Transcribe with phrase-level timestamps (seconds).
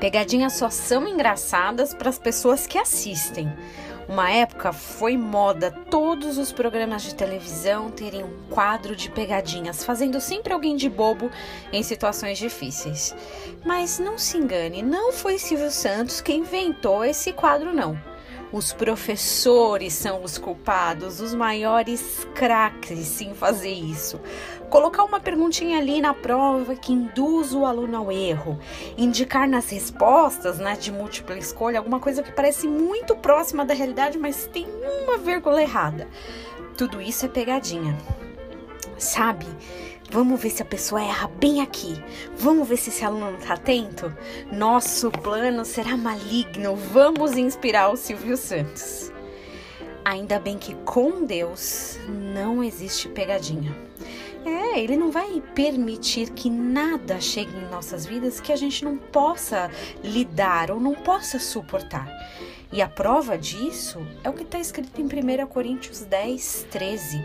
[0.00, 3.50] Pegadinhas só são engraçadas para as pessoas que assistem.
[4.08, 10.20] Uma época foi moda todos os programas de televisão terem um quadro de pegadinhas, fazendo
[10.20, 11.28] sempre alguém de bobo
[11.72, 13.16] em situações difíceis.
[13.64, 17.98] Mas não se engane, não foi Silvio Santos quem inventou esse quadro, não.
[18.52, 24.20] Os professores são os culpados, os maiores craques em fazer isso.
[24.70, 28.58] Colocar uma perguntinha ali na prova que induz o aluno ao erro.
[28.96, 34.16] Indicar nas respostas, né, de múltipla escolha, alguma coisa que parece muito próxima da realidade,
[34.16, 34.66] mas tem
[35.02, 36.08] uma vírgula errada.
[36.76, 37.96] Tudo isso é pegadinha.
[38.96, 39.46] Sabe?
[40.10, 42.02] Vamos ver se a pessoa erra bem aqui.
[42.36, 44.14] Vamos ver se esse aluno está atento.
[44.52, 46.76] Nosso plano será maligno.
[46.76, 49.12] Vamos inspirar o Silvio Santos.
[50.04, 53.76] Ainda bem que com Deus não existe pegadinha.
[54.46, 58.96] É, ele não vai permitir que nada chegue em nossas vidas que a gente não
[58.96, 59.68] possa
[60.04, 62.06] lidar ou não possa suportar.
[62.72, 67.24] E a prova disso é o que está escrito em 1 Coríntios 10, 13.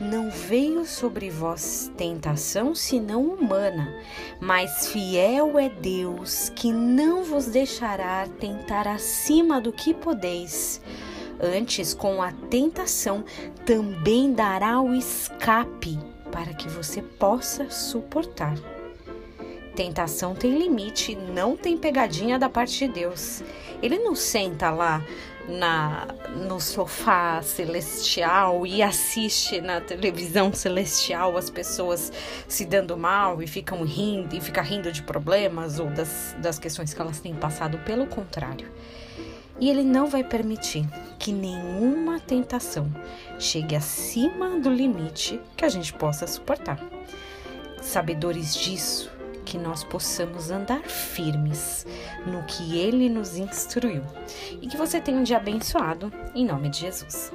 [0.00, 3.94] Não veio sobre vós tentação senão humana,
[4.40, 10.80] mas fiel é Deus que não vos deixará tentar acima do que podeis.
[11.40, 13.24] Antes, com a tentação,
[13.64, 18.58] também dará o escape para que você possa suportar.
[19.74, 23.42] Tentação tem limite, não tem pegadinha da parte de Deus.
[23.82, 25.02] Ele não senta lá
[25.48, 26.06] na
[26.46, 32.12] no sofá celestial e assiste na televisão celestial as pessoas
[32.46, 36.92] se dando mal e ficam rindo e fica rindo de problemas ou das, das questões
[36.92, 38.70] que elas têm passado, pelo contrário.
[39.58, 40.86] E ele não vai permitir
[41.18, 42.90] que nenhuma tentação
[43.38, 46.78] chegue acima do limite que a gente possa suportar.
[47.80, 49.10] Sabedores disso,
[49.44, 51.86] que nós possamos andar firmes
[52.26, 54.02] no que Ele nos instruiu
[54.60, 57.32] e que você tenha um dia abençoado, em nome de Jesus.